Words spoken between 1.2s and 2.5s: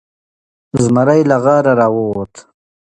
له غاره راووته.